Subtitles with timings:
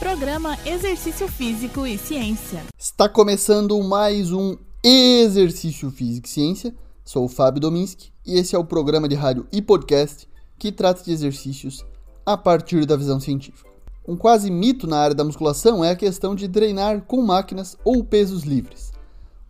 [0.00, 2.64] Programa Exercício Físico e Ciência.
[2.78, 6.74] Está começando mais um Exercício Físico e Ciência.
[7.04, 10.26] Sou o Fábio Dominski e esse é o programa de rádio e podcast
[10.58, 11.84] que trata de exercícios
[12.24, 13.68] a partir da visão científica.
[14.08, 18.02] Um quase mito na área da musculação é a questão de treinar com máquinas ou
[18.02, 18.92] pesos livres.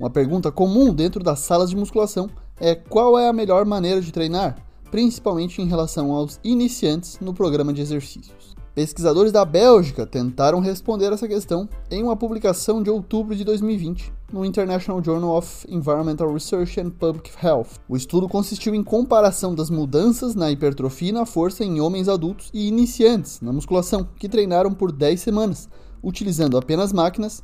[0.00, 2.28] Uma pergunta comum dentro das salas de musculação
[2.58, 4.56] é qual é a melhor maneira de treinar,
[4.90, 8.58] principalmente em relação aos iniciantes no programa de exercícios.
[8.72, 14.44] Pesquisadores da Bélgica tentaram responder essa questão em uma publicação de outubro de 2020 no
[14.44, 17.80] International Journal of Environmental Research and Public Health.
[17.88, 22.48] O estudo consistiu em comparação das mudanças na hipertrofia e na força em homens adultos
[22.54, 25.68] e iniciantes na musculação que treinaram por 10 semanas,
[26.00, 27.42] utilizando apenas máquinas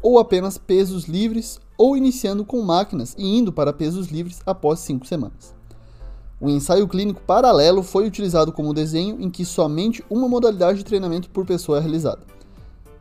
[0.00, 5.04] ou apenas pesos livres ou iniciando com máquinas e indo para pesos livres após 5
[5.04, 5.59] semanas.
[6.40, 11.28] O ensaio clínico paralelo foi utilizado como desenho em que somente uma modalidade de treinamento
[11.28, 12.22] por pessoa é realizada.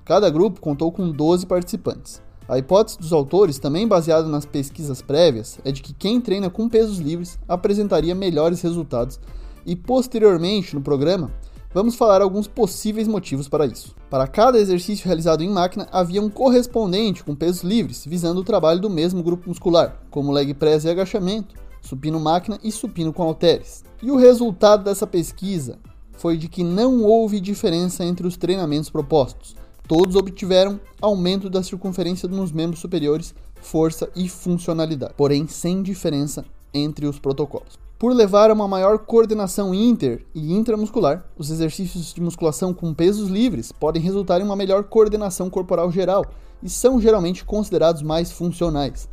[0.03, 2.21] Cada grupo contou com 12 participantes.
[2.49, 6.67] A hipótese dos autores, também baseada nas pesquisas prévias, é de que quem treina com
[6.67, 9.21] pesos livres apresentaria melhores resultados
[9.65, 11.31] e, posteriormente no programa,
[11.73, 13.95] vamos falar alguns possíveis motivos para isso.
[14.09, 18.81] Para cada exercício realizado em máquina, havia um correspondente com pesos livres, visando o trabalho
[18.81, 23.83] do mesmo grupo muscular, como leg press e agachamento, supino máquina e supino com halteres.
[24.01, 25.77] E o resultado dessa pesquisa
[26.13, 29.55] foi de que não houve diferença entre os treinamentos propostos.
[29.87, 37.07] Todos obtiveram aumento da circunferência nos membros superiores, força e funcionalidade, porém sem diferença entre
[37.07, 37.79] os protocolos.
[37.97, 43.29] Por levar a uma maior coordenação inter e intramuscular, os exercícios de musculação com pesos
[43.29, 46.25] livres podem resultar em uma melhor coordenação corporal geral
[46.63, 49.09] e são geralmente considerados mais funcionais.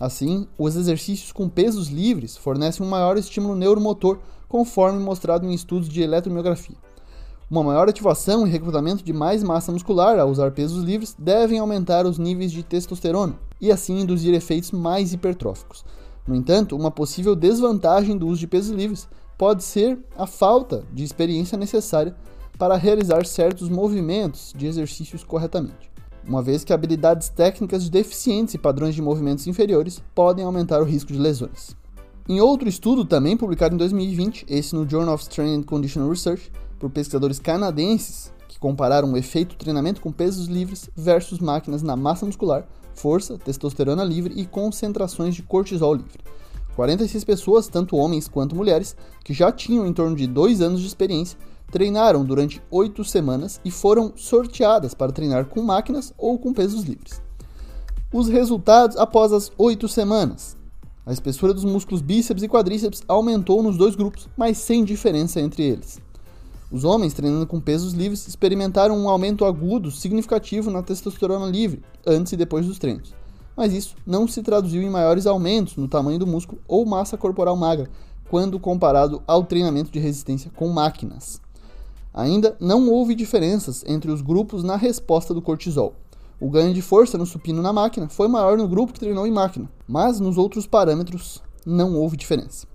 [0.00, 5.90] Assim, os exercícios com pesos livres fornecem um maior estímulo neuromotor, conforme mostrado em estudos
[5.90, 6.76] de eletromiografia.
[7.50, 12.06] Uma maior ativação e recrutamento de mais massa muscular ao usar pesos livres devem aumentar
[12.06, 15.84] os níveis de testosterona e assim induzir efeitos mais hipertróficos.
[16.26, 21.04] No entanto, uma possível desvantagem do uso de pesos livres pode ser a falta de
[21.04, 22.16] experiência necessária
[22.56, 25.90] para realizar certos movimentos de exercícios corretamente
[26.26, 31.12] uma vez que habilidades técnicas deficientes e padrões de movimentos inferiores podem aumentar o risco
[31.12, 31.76] de lesões.
[32.28, 36.52] Em outro estudo, também publicado em 2020, esse no Journal of Strength and Conditional Research,
[36.78, 42.24] por pesquisadores canadenses que compararam o efeito treinamento com pesos livres versus máquinas na massa
[42.24, 46.20] muscular, força, testosterona livre e concentrações de cortisol livre.
[46.76, 50.86] 46 pessoas, tanto homens quanto mulheres, que já tinham em torno de 2 anos de
[50.86, 51.38] experiência,
[51.70, 57.22] treinaram durante oito semanas e foram sorteadas para treinar com máquinas ou com pesos livres.
[58.12, 60.56] Os resultados após as oito semanas.
[61.06, 65.62] A espessura dos músculos bíceps e quadríceps aumentou nos dois grupos, mas sem diferença entre
[65.62, 66.00] eles.
[66.70, 72.32] Os homens treinando com pesos livres experimentaram um aumento agudo significativo na testosterona livre antes
[72.32, 73.12] e depois dos treinos,
[73.56, 77.56] mas isso não se traduziu em maiores aumentos no tamanho do músculo ou massa corporal
[77.56, 77.90] magra
[78.28, 81.40] quando comparado ao treinamento de resistência com máquinas.
[82.12, 85.94] Ainda não houve diferenças entre os grupos na resposta do cortisol.
[86.40, 89.30] O ganho de força no supino na máquina foi maior no grupo que treinou em
[89.30, 92.66] máquina, mas nos outros parâmetros não houve diferença.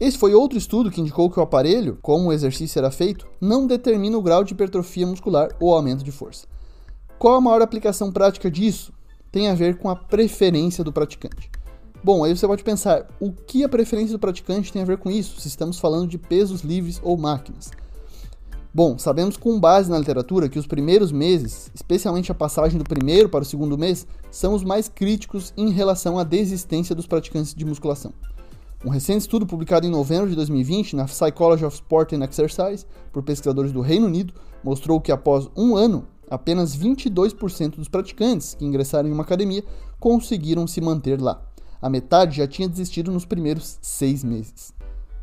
[0.00, 3.66] Esse foi outro estudo que indicou que o aparelho, como o exercício era feito, não
[3.66, 6.46] determina o grau de hipertrofia muscular ou aumento de força.
[7.18, 8.94] Qual a maior aplicação prática disso?
[9.30, 11.50] Tem a ver com a preferência do praticante.
[12.02, 15.10] Bom, aí você pode pensar, o que a preferência do praticante tem a ver com
[15.10, 17.70] isso, se estamos falando de pesos livres ou máquinas?
[18.72, 23.28] Bom, sabemos com base na literatura que os primeiros meses, especialmente a passagem do primeiro
[23.28, 27.64] para o segundo mês, são os mais críticos em relação à desistência dos praticantes de
[27.64, 28.12] musculação.
[28.84, 33.24] Um recente estudo publicado em novembro de 2020 na Psychology of Sport and Exercise, por
[33.24, 39.08] pesquisadores do Reino Unido, mostrou que após um ano, apenas 22% dos praticantes que ingressaram
[39.08, 39.64] em uma academia
[39.98, 41.42] conseguiram se manter lá.
[41.82, 44.72] A metade já tinha desistido nos primeiros seis meses.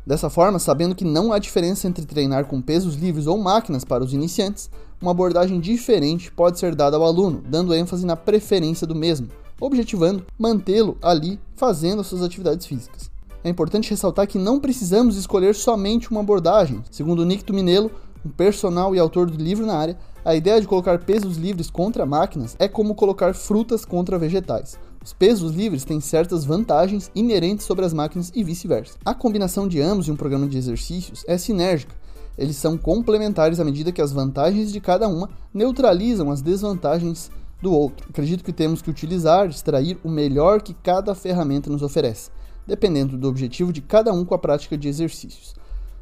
[0.08, 4.02] Dessa forma, sabendo que não há diferença entre treinar com pesos livres ou máquinas para
[4.02, 4.70] os iniciantes,
[5.02, 9.28] uma abordagem diferente pode ser dada ao aluno, dando ênfase na preferência do mesmo,
[9.60, 13.10] objetivando mantê-lo ali fazendo as suas atividades físicas.
[13.44, 16.82] É importante ressaltar que não precisamos escolher somente uma abordagem.
[16.90, 17.90] Segundo Nick Tuminello,
[18.24, 22.06] um personal e autor do livro na área, a ideia de colocar pesos livres contra
[22.06, 24.78] máquinas é como colocar frutas contra vegetais.
[25.08, 28.98] Os pesos livres têm certas vantagens inerentes sobre as máquinas e vice-versa.
[29.02, 31.94] A combinação de ambos em um programa de exercícios é sinérgica.
[32.36, 37.30] Eles são complementares à medida que as vantagens de cada uma neutralizam as desvantagens
[37.62, 38.06] do outro.
[38.10, 42.30] Acredito que temos que utilizar, extrair o melhor que cada ferramenta nos oferece,
[42.66, 45.54] dependendo do objetivo de cada um com a prática de exercícios.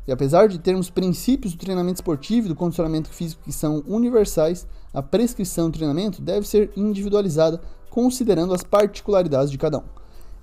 [0.04, 4.66] E apesar de termos princípios do treinamento esportivo e do condicionamento físico que são universais,
[4.92, 7.60] a prescrição do treinamento deve ser individualizada
[7.96, 9.84] considerando as particularidades de cada um.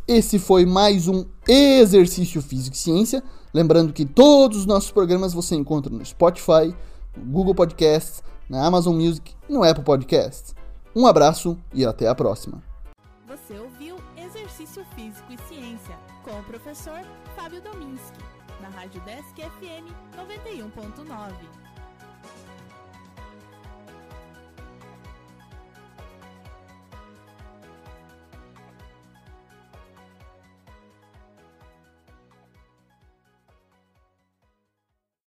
[0.08, 3.24] Esse foi mais um Exercício Físico e Ciência.
[3.54, 6.76] Lembrando que todos os nossos programas você encontra no Spotify,
[7.16, 10.56] no Google Podcasts, na Amazon Music e no Apple Podcasts.
[10.96, 12.60] Um abraço e até a próxima.
[13.28, 17.02] Você ouviu Exercício Físico e Ciência com o professor
[17.36, 18.18] Fábio Dominski,
[18.64, 21.63] na Rádio Desk FM 91.9.